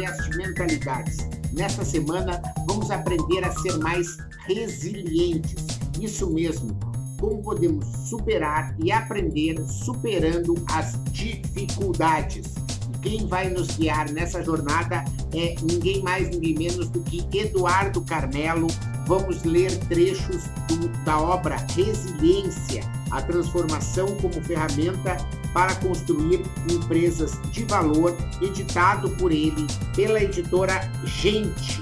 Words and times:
podcast 0.00 0.36
Mentalidades. 0.36 1.18
Nesta 1.52 1.84
semana, 1.84 2.40
vamos 2.66 2.90
aprender 2.90 3.44
a 3.44 3.52
ser 3.52 3.76
mais 3.78 4.16
resilientes. 4.46 5.66
Isso 6.00 6.30
mesmo, 6.30 6.74
como 7.20 7.42
podemos 7.42 7.84
superar 8.08 8.74
e 8.82 8.90
aprender 8.90 9.60
superando 9.66 10.54
as 10.72 10.98
dificuldades. 11.12 12.54
Quem 13.02 13.26
vai 13.26 13.50
nos 13.50 13.76
guiar 13.76 14.10
nessa 14.10 14.42
jornada 14.42 15.04
é 15.34 15.54
ninguém 15.62 16.02
mais, 16.02 16.30
ninguém 16.30 16.54
menos 16.54 16.88
do 16.88 17.00
que 17.02 17.26
Eduardo 17.36 18.00
Carmelo. 18.02 18.68
Vamos 19.06 19.42
ler 19.42 19.76
trechos 19.88 20.44
do, 20.66 20.88
da 21.04 21.20
obra 21.20 21.56
Resiliência, 21.74 22.82
a 23.10 23.20
transformação 23.20 24.06
como 24.16 24.42
ferramenta 24.44 25.16
para 25.52 25.74
construir 25.76 26.40
empresas 26.70 27.40
de 27.50 27.64
valor, 27.64 28.16
editado 28.40 29.10
por 29.16 29.32
ele 29.32 29.66
pela 29.94 30.22
editora 30.22 30.80
Gente. 31.04 31.80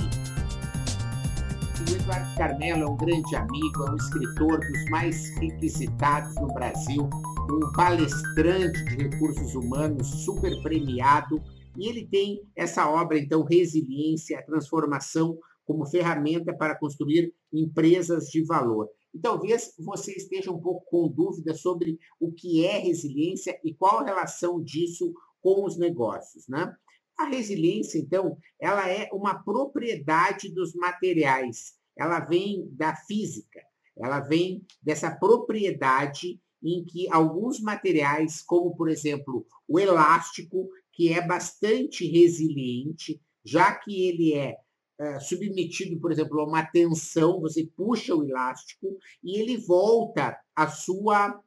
O 1.79 1.95
Eduardo 1.95 2.35
Carmelo 2.37 2.83
é 2.83 2.87
um 2.87 2.97
grande 2.97 3.37
amigo, 3.37 3.87
é 3.87 3.91
um 3.91 3.97
escritor 3.97 4.59
dos 4.61 4.91
mais 4.91 5.31
requisitados 5.39 6.35
no 6.37 6.49
Brasil, 6.49 7.09
um 7.51 7.73
palestrante 7.73 8.85
de 8.85 8.97
recursos 9.05 9.55
humanos 9.55 10.07
super 10.25 10.63
premiado, 10.63 11.43
e 11.77 11.89
ele 11.89 12.07
tem 12.07 12.41
essa 12.57 12.89
obra, 12.89 13.19
então, 13.19 13.45
Resiliência, 13.45 14.39
a 14.39 14.43
Transformação 14.43 15.39
como 15.65 15.87
ferramenta 15.87 16.53
para 16.53 16.75
construir 16.75 17.33
empresas 17.53 18.25
de 18.29 18.45
valor. 18.45 18.89
E 19.19 19.21
talvez 19.21 19.75
você 19.77 20.13
esteja 20.13 20.53
um 20.53 20.61
pouco 20.61 20.85
com 20.89 21.09
dúvida 21.09 21.53
sobre 21.53 21.99
o 22.21 22.31
que 22.31 22.65
é 22.65 22.79
resiliência 22.79 23.59
e 23.65 23.75
qual 23.75 23.99
a 23.99 24.05
relação 24.05 24.63
disso 24.63 25.13
com 25.41 25.65
os 25.65 25.77
negócios, 25.77 26.47
né? 26.47 26.73
A 27.19 27.25
resiliência, 27.25 27.99
então, 27.99 28.39
ela 28.61 28.89
é 28.89 29.09
uma 29.13 29.43
propriedade 29.43 30.49
dos 30.55 30.73
materiais. 30.73 31.73
Ela 31.99 32.21
vem 32.21 32.69
da 32.71 32.95
física. 32.95 33.61
Ela 33.97 34.21
vem 34.21 34.65
dessa 34.81 35.11
propriedade 35.11 36.41
em 36.63 36.85
que 36.85 37.13
alguns 37.13 37.61
materiais, 37.61 38.41
como 38.41 38.77
por 38.77 38.89
exemplo 38.89 39.45
o 39.67 39.81
elástico, 39.81 40.69
que 40.93 41.13
é 41.13 41.27
bastante 41.27 42.07
resiliente, 42.07 43.21
já 43.45 43.75
que 43.75 44.09
ele 44.09 44.35
é 44.35 44.59
é, 44.99 45.21
submetido, 45.21 46.01
por 46.01 46.11
exemplo, 46.11 46.41
a 46.41 46.45
uma 46.45 46.65
tensão, 46.65 47.41
você 47.41 47.67
puxa 47.77 48.15
o 48.15 48.25
elástico 48.25 48.99
e 49.23 49.39
ele 49.39 49.57
volta 49.57 50.37
à 50.57 50.69
sua 50.69 51.41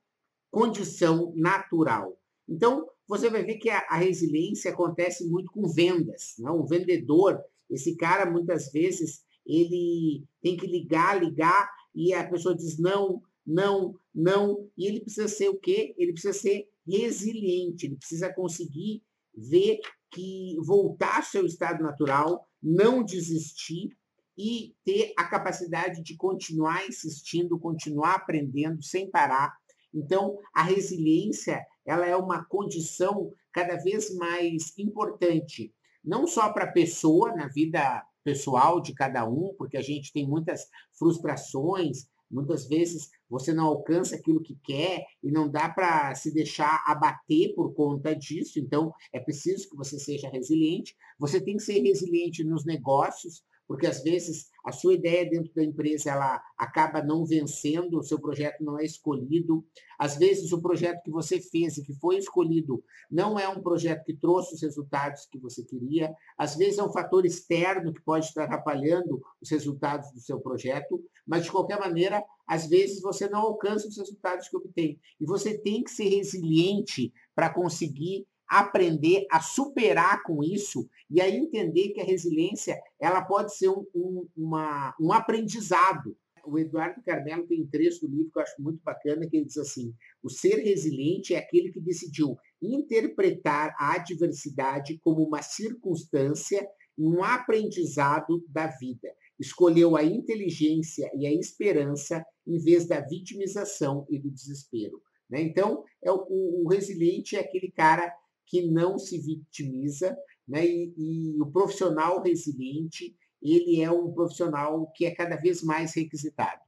condição 0.50 1.34
natural. 1.36 2.18
Então, 2.48 2.88
você 3.08 3.30
vai 3.30 3.44
ver 3.44 3.56
que 3.56 3.70
a, 3.70 3.80
a 3.90 3.98
resiliência 3.98 4.72
acontece 4.72 5.28
muito 5.28 5.52
com 5.52 5.68
vendas. 5.68 6.36
Né? 6.40 6.50
O 6.50 6.66
vendedor, 6.66 7.40
esse 7.70 7.96
cara, 7.98 8.30
muitas 8.30 8.72
vezes, 8.72 9.22
ele 9.46 10.24
tem 10.42 10.56
que 10.56 10.68
ligar, 10.68 11.22
ligar, 11.22 11.70
e 11.94 12.14
a 12.14 12.28
pessoa 12.28 12.56
diz 12.56 12.80
não, 12.80 13.22
não, 13.46 13.96
não, 14.14 14.70
e 14.78 14.88
ele 14.88 15.02
precisa 15.02 15.28
ser 15.28 15.50
o 15.50 15.60
quê? 15.60 15.94
Ele 15.98 16.14
precisa 16.14 16.34
ser 16.34 16.70
resiliente, 16.88 17.86
ele 17.86 17.98
precisa 17.98 18.34
conseguir 18.34 19.04
ver 19.36 19.80
que 20.10 20.56
voltar 20.66 21.18
ao 21.18 21.24
seu 21.24 21.46
estado 21.46 21.82
natural, 21.82 22.48
não 22.62 23.04
desistir 23.04 23.90
e 24.38 24.76
ter 24.84 25.14
a 25.18 25.24
capacidade 25.26 26.02
de 26.02 26.16
continuar 26.16 26.88
insistindo, 26.88 27.60
continuar 27.60 28.16
aprendendo 28.16 28.82
sem 28.82 29.10
parar. 29.10 29.54
Então, 29.94 30.38
a 30.54 30.64
resiliência, 30.64 31.66
ela 31.86 32.06
é 32.06 32.16
uma 32.16 32.46
condição 32.46 33.32
cada 33.52 33.76
vez 33.76 34.16
mais 34.16 34.78
importante, 34.78 35.74
não 36.04 36.26
só 36.26 36.52
para 36.52 36.66
a 36.66 36.72
pessoa, 36.72 37.36
na 37.36 37.48
vida 37.48 38.04
pessoal 38.24 38.82
de 38.82 38.94
cada 38.94 39.28
um, 39.28 39.54
porque 39.58 39.78
a 39.78 39.82
gente 39.82 40.14
tem 40.14 40.28
muitas 40.28 40.68
frustrações, 40.98 42.08
muitas 42.32 42.66
vezes 42.68 43.10
você 43.30 43.54
não 43.54 43.66
alcança 43.66 44.16
aquilo 44.16 44.42
que 44.42 44.58
quer 44.64 45.06
e 45.22 45.32
não 45.32 45.50
dá 45.50 45.70
para 45.70 46.16
se 46.16 46.34
deixar 46.34 46.84
abater 46.86 47.54
por 47.54 47.74
conta 47.74 48.16
disso. 48.16 48.60
Então, 48.60 48.94
é 49.14 49.20
preciso 49.20 49.70
que 49.70 49.76
você 49.76 50.00
seja 50.00 50.30
resiliente. 50.30 50.96
Você 51.20 51.40
tem 51.40 51.58
que 51.58 51.64
ser 51.64 51.80
resiliente 51.80 52.44
nos 52.44 52.66
negócios, 52.66 53.44
porque 53.72 53.88
às 53.88 54.04
vezes 54.04 54.50
a 54.66 54.72
sua 54.74 54.96
ideia 54.96 55.26
dentro 55.26 55.50
da 55.54 55.64
empresa 55.64 56.12
ela 56.12 56.44
acaba 56.58 57.02
não 57.02 57.26
vencendo, 57.26 57.98
o 57.98 58.04
seu 58.04 58.20
projeto 58.20 58.62
não 58.62 58.78
é 58.78 58.84
escolhido. 58.84 59.66
Às 59.98 60.18
vezes 60.18 60.52
o 60.52 60.62
projeto 60.62 61.02
que 61.02 61.10
você 61.10 61.40
fez 61.40 61.78
e 61.78 61.82
que 61.86 61.94
foi 61.94 62.18
escolhido 62.18 62.84
não 63.10 63.40
é 63.40 63.48
um 63.48 63.62
projeto 63.62 64.04
que 64.04 64.14
trouxe 64.14 64.56
os 64.56 64.62
resultados 64.62 65.26
que 65.26 65.40
você 65.40 65.64
queria. 65.64 66.14
Às 66.38 66.58
vezes 66.58 66.80
é 66.80 66.84
um 66.84 66.92
fator 66.92 67.26
externo 67.26 67.94
que 67.94 68.02
pode 68.02 68.26
estar 68.26 68.44
atrapalhando 68.44 69.22
os 69.42 69.50
resultados 69.50 70.12
do 70.12 70.20
seu 70.20 70.38
projeto, 70.42 71.02
mas 71.26 71.46
de 71.46 71.52
qualquer 71.52 71.80
maneira, 71.80 72.22
às 72.46 72.68
vezes 72.68 73.02
você 73.02 73.30
não 73.30 73.40
alcança 73.40 73.88
os 73.88 73.98
resultados 73.98 74.50
que 74.50 74.58
obtém. 74.58 75.00
E 75.18 75.26
você 75.26 75.58
tem 75.58 75.82
que 75.82 75.92
ser 75.92 76.10
resiliente 76.10 77.14
para 77.34 77.50
conseguir 77.50 78.28
aprender 78.52 79.26
a 79.32 79.40
superar 79.40 80.24
com 80.24 80.44
isso 80.44 80.90
e 81.10 81.22
a 81.22 81.30
entender 81.30 81.94
que 81.94 82.02
a 82.02 82.04
resiliência 82.04 82.78
ela 83.00 83.22
pode 83.22 83.56
ser 83.56 83.70
um, 83.70 83.86
um, 83.96 84.28
uma, 84.36 84.94
um 85.00 85.14
aprendizado. 85.14 86.18
O 86.46 86.60
Eduardo 86.60 87.02
Carmelo 87.02 87.48
tem 87.48 87.62
um 87.62 87.68
trecho 87.68 88.02
do 88.02 88.12
livro 88.12 88.30
que 88.30 88.38
eu 88.38 88.44
acho 88.44 88.62
muito 88.62 88.84
bacana, 88.84 89.26
que 89.26 89.38
ele 89.38 89.46
diz 89.46 89.58
assim, 89.58 89.96
o 90.22 90.30
ser 90.30 90.58
resiliente 90.58 91.34
é 91.34 91.38
aquele 91.38 91.72
que 91.72 91.80
decidiu 91.80 92.36
interpretar 92.62 93.74
a 93.80 93.96
adversidade 93.96 95.00
como 95.02 95.24
uma 95.24 95.42
circunstância 95.42 96.68
e 96.98 97.08
um 97.08 97.24
aprendizado 97.24 98.44
da 98.50 98.68
vida. 98.68 99.08
Escolheu 99.40 99.96
a 99.96 100.04
inteligência 100.04 101.10
e 101.16 101.26
a 101.26 101.34
esperança 101.34 102.22
em 102.46 102.58
vez 102.58 102.86
da 102.86 103.00
vitimização 103.00 104.06
e 104.10 104.20
do 104.20 104.30
desespero. 104.30 105.02
Né? 105.30 105.42
Então, 105.42 105.86
é 106.04 106.12
o, 106.12 106.26
o, 106.30 106.66
o 106.66 106.68
resiliente 106.68 107.38
é 107.38 107.40
aquele 107.40 107.72
cara 107.72 108.14
que 108.52 108.62
não 108.68 109.00
se 109.00 109.18
vitimiza, 109.18 110.14
né? 110.46 110.66
E, 110.68 110.94
e, 110.98 111.42
o 111.42 111.46
profissional 111.46 112.22
resiliente, 112.22 113.16
ele 113.42 113.82
é 113.82 113.90
um 113.90 114.12
profissional 114.12 114.92
que 114.94 115.06
é 115.06 115.16
cada 115.16 115.38
vez 115.38 115.64
mais 115.64 115.96
requisitado. 115.96 116.60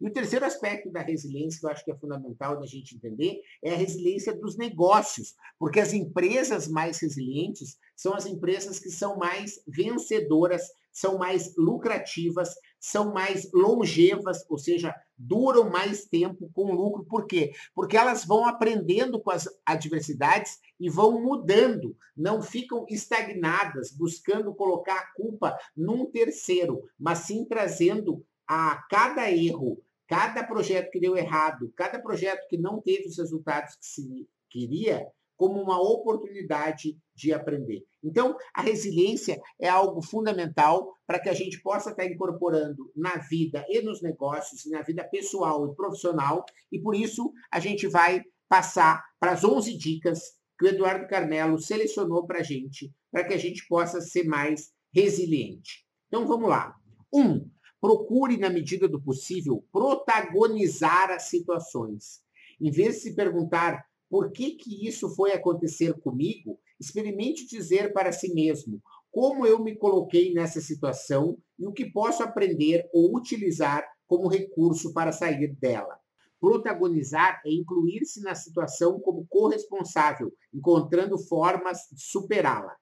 E 0.00 0.06
o 0.06 0.12
terceiro 0.12 0.44
aspecto 0.44 0.90
da 0.90 1.02
resiliência, 1.02 1.58
que 1.58 1.66
eu 1.66 1.70
acho 1.70 1.84
que 1.84 1.90
é 1.90 1.98
fundamental 1.98 2.58
da 2.60 2.66
gente 2.66 2.94
entender, 2.94 3.40
é 3.62 3.72
a 3.72 3.76
resiliência 3.76 4.32
dos 4.32 4.56
negócios, 4.56 5.34
porque 5.58 5.80
as 5.80 5.92
empresas 5.92 6.68
mais 6.68 7.00
resilientes 7.00 7.76
são 7.96 8.14
as 8.14 8.24
empresas 8.24 8.78
que 8.78 8.90
são 8.90 9.16
mais 9.16 9.60
vencedoras, 9.66 10.62
são 10.92 11.18
mais 11.18 11.56
lucrativas, 11.56 12.50
são 12.82 13.12
mais 13.12 13.48
longevas, 13.52 14.44
ou 14.48 14.58
seja, 14.58 14.92
duram 15.16 15.70
mais 15.70 16.04
tempo 16.04 16.50
com 16.52 16.74
lucro. 16.74 17.04
Por 17.04 17.26
quê? 17.26 17.52
Porque 17.72 17.96
elas 17.96 18.24
vão 18.24 18.44
aprendendo 18.44 19.20
com 19.20 19.30
as 19.30 19.48
adversidades 19.64 20.58
e 20.80 20.90
vão 20.90 21.22
mudando, 21.22 21.96
não 22.16 22.42
ficam 22.42 22.84
estagnadas, 22.90 23.92
buscando 23.92 24.52
colocar 24.52 24.98
a 24.98 25.06
culpa 25.14 25.56
num 25.76 26.06
terceiro, 26.06 26.82
mas 26.98 27.20
sim 27.20 27.44
trazendo 27.44 28.26
a 28.48 28.82
cada 28.90 29.30
erro, 29.30 29.80
cada 30.08 30.42
projeto 30.42 30.90
que 30.90 30.98
deu 30.98 31.16
errado, 31.16 31.72
cada 31.76 32.00
projeto 32.00 32.48
que 32.48 32.58
não 32.58 32.80
teve 32.80 33.06
os 33.06 33.16
resultados 33.16 33.76
que 33.76 33.86
se 33.86 34.28
queria, 34.50 35.06
como 35.42 35.60
uma 35.60 35.76
oportunidade 35.76 36.96
de 37.12 37.32
aprender. 37.32 37.82
Então, 38.00 38.36
a 38.54 38.62
resiliência 38.62 39.42
é 39.60 39.68
algo 39.68 40.00
fundamental 40.00 40.94
para 41.04 41.18
que 41.18 41.28
a 41.28 41.32
gente 41.32 41.60
possa 41.60 41.90
estar 41.90 42.04
incorporando 42.04 42.92
na 42.94 43.16
vida 43.16 43.66
e 43.68 43.82
nos 43.82 44.00
negócios, 44.00 44.64
na 44.70 44.82
vida 44.82 45.02
pessoal 45.02 45.66
e 45.66 45.74
profissional, 45.74 46.44
e 46.70 46.80
por 46.80 46.94
isso 46.94 47.32
a 47.50 47.58
gente 47.58 47.88
vai 47.88 48.22
passar 48.48 49.04
para 49.18 49.32
as 49.32 49.42
11 49.42 49.76
dicas 49.76 50.20
que 50.56 50.64
o 50.64 50.68
Eduardo 50.68 51.08
Carmelo 51.08 51.58
selecionou 51.58 52.24
para 52.24 52.38
a 52.38 52.44
gente, 52.44 52.94
para 53.10 53.24
que 53.24 53.34
a 53.34 53.38
gente 53.38 53.66
possa 53.66 54.00
ser 54.00 54.22
mais 54.22 54.70
resiliente. 54.94 55.84
Então, 56.06 56.24
vamos 56.24 56.48
lá. 56.48 56.72
Um, 57.12 57.50
procure, 57.80 58.36
na 58.36 58.48
medida 58.48 58.86
do 58.86 59.02
possível, 59.02 59.66
protagonizar 59.72 61.10
as 61.10 61.24
situações. 61.24 62.20
Em 62.60 62.70
vez 62.70 62.94
de 62.94 63.00
se 63.00 63.16
perguntar 63.16 63.84
por 64.12 64.30
que, 64.30 64.50
que 64.56 64.86
isso 64.86 65.08
foi 65.14 65.32
acontecer 65.32 65.98
comigo? 66.00 66.60
Experimente 66.78 67.46
dizer 67.46 67.94
para 67.94 68.12
si 68.12 68.34
mesmo 68.34 68.78
como 69.10 69.46
eu 69.46 69.64
me 69.64 69.74
coloquei 69.74 70.34
nessa 70.34 70.60
situação 70.60 71.38
e 71.58 71.66
o 71.66 71.72
que 71.72 71.90
posso 71.90 72.22
aprender 72.22 72.86
ou 72.92 73.16
utilizar 73.16 73.82
como 74.06 74.28
recurso 74.28 74.92
para 74.92 75.12
sair 75.12 75.56
dela. 75.56 75.98
Protagonizar 76.38 77.40
é 77.46 77.50
incluir-se 77.54 78.20
na 78.20 78.34
situação 78.34 79.00
como 79.00 79.26
corresponsável, 79.30 80.30
encontrando 80.52 81.16
formas 81.16 81.78
de 81.90 82.02
superá-la. 82.02 82.76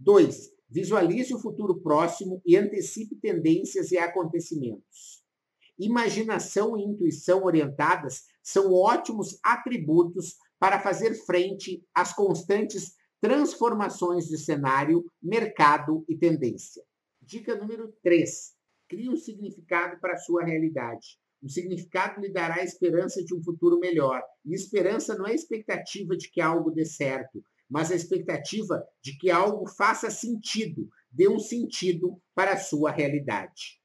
2. 0.00 0.50
Visualize 0.68 1.32
o 1.32 1.38
futuro 1.38 1.80
próximo 1.80 2.42
e 2.44 2.56
antecipe 2.56 3.14
tendências 3.14 3.92
e 3.92 3.98
acontecimentos. 3.98 5.24
Imaginação 5.78 6.76
e 6.76 6.82
intuição 6.82 7.44
orientadas 7.44 8.24
são 8.46 8.72
ótimos 8.72 9.40
atributos 9.42 10.36
para 10.56 10.78
fazer 10.78 11.14
frente 11.26 11.84
às 11.92 12.12
constantes 12.12 12.94
transformações 13.20 14.26
de 14.26 14.38
cenário, 14.38 15.04
mercado 15.20 16.04
e 16.08 16.16
tendência. 16.16 16.80
Dica 17.20 17.56
número 17.56 17.92
3. 18.04 18.54
Crie 18.88 19.10
um 19.10 19.16
significado 19.16 19.98
para 20.00 20.12
a 20.12 20.18
sua 20.18 20.44
realidade. 20.44 21.18
O 21.42 21.48
significado 21.48 22.20
lhe 22.20 22.32
dará 22.32 22.60
a 22.60 22.64
esperança 22.64 23.20
de 23.24 23.34
um 23.34 23.42
futuro 23.42 23.80
melhor. 23.80 24.22
E 24.44 24.54
esperança 24.54 25.16
não 25.16 25.26
é 25.26 25.34
expectativa 25.34 26.16
de 26.16 26.30
que 26.30 26.40
algo 26.40 26.70
dê 26.70 26.84
certo, 26.84 27.42
mas 27.68 27.90
a 27.90 27.96
expectativa 27.96 28.80
de 29.02 29.18
que 29.18 29.28
algo 29.28 29.68
faça 29.68 30.08
sentido, 30.08 30.88
dê 31.10 31.28
um 31.28 31.40
sentido 31.40 32.22
para 32.32 32.52
a 32.52 32.58
sua 32.58 32.92
realidade. 32.92 33.82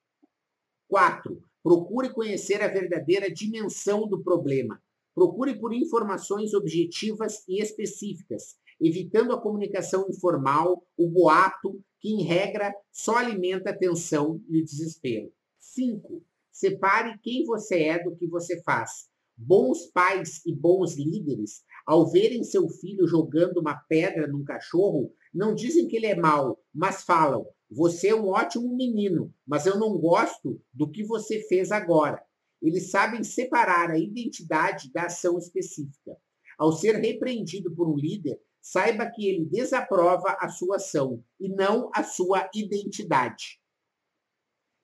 4. 0.88 1.51
Procure 1.64 2.12
conhecer 2.12 2.62
a 2.62 2.68
verdadeira 2.68 3.32
dimensão 3.32 4.08
do 4.08 4.24
problema. 4.24 4.82
Procure 5.14 5.60
por 5.60 5.74
informações 5.74 6.54
objetivas 6.54 7.44
e 7.48 7.62
específicas, 7.62 8.56
evitando 8.80 9.34
a 9.34 9.42
comunicação 9.42 10.08
informal, 10.10 10.84
o 10.98 11.08
boato, 11.08 11.80
que 12.00 12.10
em 12.10 12.24
regra 12.24 12.74
só 12.92 13.18
alimenta 13.18 13.70
a 13.70 13.78
tensão 13.78 14.42
e 14.50 14.60
o 14.60 14.66
desespero. 14.66 15.32
5. 15.60 16.24
Separe 16.52 17.20
quem 17.22 17.46
você 17.46 17.84
é 17.84 18.04
do 18.04 18.16
que 18.16 18.28
você 18.28 18.62
faz. 18.64 19.10
Bons 19.38 19.88
pais 19.92 20.42
e 20.46 20.54
bons 20.54 20.96
líderes, 20.96 21.64
ao 21.86 22.10
verem 22.10 22.44
seu 22.44 22.68
filho 22.70 23.08
jogando 23.08 23.60
uma 23.60 23.76
pedra 23.76 24.28
num 24.28 24.44
cachorro, 24.44 25.14
não 25.34 25.56
dizem 25.56 25.88
que 25.88 25.96
ele 25.96 26.08
é 26.08 26.16
mau, 26.16 26.60
mas 26.74 27.04
falam: 27.04 27.46
Você 27.72 28.10
é 28.10 28.16
um 28.16 28.28
ótimo 28.28 28.76
menino, 28.76 29.34
mas 29.48 29.66
eu 29.66 29.80
não 29.80 29.98
gosto 29.98 30.62
do 30.74 30.92
que 30.92 31.06
você 31.06 31.42
fez 31.48 31.72
agora. 31.72 32.22
Eles 32.62 32.92
sabem 32.92 33.24
separar 33.24 33.90
a 33.90 33.98
identidade 33.98 34.92
da 34.92 35.06
ação 35.06 35.38
específica. 35.38 36.18
Ao 36.60 36.74
ser 36.74 36.96
repreendido 36.98 37.74
por 37.74 37.90
um 37.90 37.96
líder, 37.96 38.38
saiba 38.62 39.10
que 39.10 39.26
ele 39.26 39.46
desaprova 39.46 40.36
a 40.42 40.50
sua 40.50 40.76
ação 40.76 41.24
e 41.40 41.48
não 41.48 41.90
a 41.96 42.04
sua 42.04 42.50
identidade. 42.54 43.62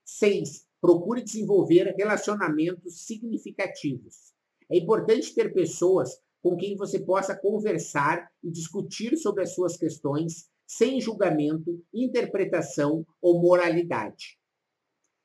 6. 0.06 0.66
Procure 0.80 1.22
desenvolver 1.22 1.94
relacionamentos 1.98 3.06
significativos. 3.06 4.34
É 4.72 4.78
importante 4.78 5.36
ter 5.36 5.54
pessoas 5.54 6.18
com 6.42 6.56
quem 6.56 6.78
você 6.78 7.00
possa 7.00 7.36
conversar 7.36 8.32
e 8.42 8.50
discutir 8.50 9.18
sobre 9.18 9.44
as 9.44 9.54
suas 9.54 9.76
questões 9.76 10.50
sem 10.68 11.00
julgamento, 11.00 11.82
interpretação 11.94 13.06
ou 13.22 13.42
moralidade. 13.42 14.38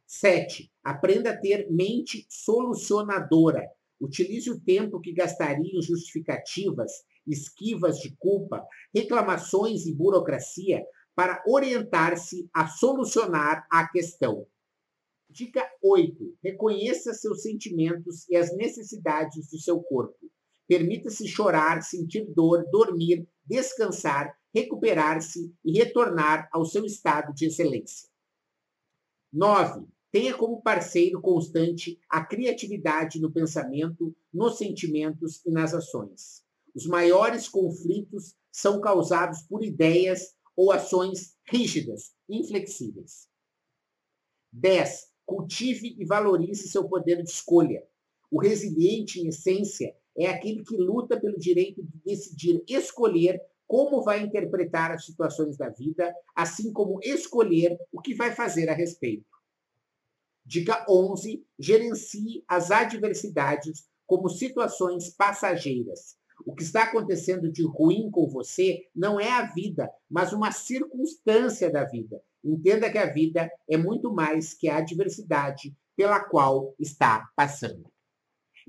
7. 0.06 0.70
Aprenda 0.84 1.30
a 1.30 1.36
ter 1.36 1.68
mente 1.70 2.24
solucionadora. 2.28 3.66
Utilize 4.00 4.50
o 4.50 4.60
tempo 4.60 5.00
que 5.00 5.12
gastaria 5.12 5.78
em 5.78 5.82
justificativas, 5.82 6.92
esquivas 7.26 7.98
de 7.98 8.14
culpa, 8.16 8.64
reclamações 8.94 9.86
e 9.86 9.94
burocracia 9.94 10.84
para 11.14 11.42
orientar-se 11.46 12.48
a 12.54 12.66
solucionar 12.68 13.66
a 13.70 13.88
questão. 13.88 14.46
Dica 15.28 15.66
8. 15.82 16.36
Reconheça 16.42 17.14
seus 17.14 17.42
sentimentos 17.42 18.28
e 18.28 18.36
as 18.36 18.54
necessidades 18.54 19.50
do 19.50 19.58
seu 19.58 19.80
corpo. 19.80 20.30
Permita-se 20.68 21.26
chorar, 21.26 21.82
sentir 21.82 22.26
dor, 22.34 22.64
dormir, 22.70 23.26
descansar, 23.46 24.34
recuperar-se 24.52 25.54
e 25.64 25.72
retornar 25.78 26.49
ao 26.52 26.64
seu 26.64 26.84
estado 26.84 27.32
de 27.34 27.46
excelência. 27.46 28.08
9. 29.32 29.87
Tenha 30.10 30.34
como 30.34 30.60
parceiro 30.60 31.20
constante 31.20 31.99
a 32.08 32.22
criatividade 32.22 33.19
no 33.19 33.32
pensamento, 33.32 34.14
nos 34.32 34.58
sentimentos 34.58 35.40
e 35.46 35.50
nas 35.50 35.72
ações. 35.72 36.44
Os 36.75 36.87
maiores 36.87 37.49
conflitos 37.49 38.37
são 38.50 38.81
causados 38.81 39.43
por 39.43 39.64
ideias 39.64 40.34
ou 40.54 40.70
ações 40.70 41.34
rígidas, 41.44 42.12
inflexíveis. 42.28 43.26
10. 44.52 45.10
Cultive 45.25 45.96
e 45.99 46.04
valorize 46.04 46.69
seu 46.69 46.87
poder 46.87 47.22
de 47.22 47.31
escolha. 47.31 47.82
O 48.31 48.38
resiliente, 48.38 49.20
em 49.20 49.28
essência, 49.28 49.96
é 50.14 50.26
aquele 50.26 50.62
que 50.62 50.76
luta 50.76 51.19
pelo 51.19 51.38
direito 51.38 51.82
de 51.82 51.99
decidir 52.04 52.62
escolher 52.69 53.40
como 53.72 54.02
vai 54.02 54.20
interpretar 54.20 54.92
as 54.92 55.06
situações 55.06 55.56
da 55.56 55.70
vida, 55.70 56.14
assim 56.36 56.70
como 56.70 57.00
escolher 57.02 57.78
o 57.90 58.02
que 58.02 58.14
vai 58.14 58.30
fazer 58.30 58.69
a 58.69 58.74
respeito. 58.74 59.24
Dica 60.44 60.84
11. 60.86 61.42
Gerencie 61.58 62.44
as 62.46 62.70
adversidades 62.70 63.88
como 64.06 64.28
situações 64.28 65.08
passageiras. 65.16 66.19
O 66.44 66.54
que 66.54 66.62
está 66.62 66.82
acontecendo 66.82 67.50
de 67.50 67.66
ruim 67.66 68.10
com 68.10 68.28
você 68.28 68.78
não 68.94 69.19
é 69.19 69.30
a 69.30 69.46
vida, 69.46 69.90
mas 70.06 70.34
uma 70.34 70.52
circunstância 70.52 71.72
da 71.72 71.86
vida. 71.86 72.22
Entenda 72.44 72.92
que 72.92 72.98
a 72.98 73.10
vida 73.10 73.50
é 73.66 73.78
muito 73.78 74.12
mais 74.12 74.52
que 74.52 74.68
a 74.68 74.76
adversidade 74.76 75.75
pela 75.96 76.20
qual 76.20 76.75
está 76.78 77.26
passando. 77.34 77.90